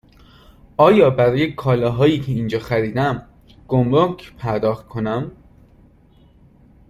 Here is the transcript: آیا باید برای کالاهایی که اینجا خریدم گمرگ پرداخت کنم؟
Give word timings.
آیا 0.77 1.09
باید 1.09 1.17
برای 1.17 1.53
کالاهایی 1.55 2.19
که 2.19 2.31
اینجا 2.31 2.59
خریدم 2.59 3.27
گمرگ 3.67 4.35
پرداخت 4.37 4.87
کنم؟ 4.87 5.31